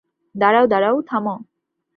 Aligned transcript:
দাঁড়াও, 0.35 0.65
দাঁড়াও, 0.67 0.95
থামো। 1.01 1.35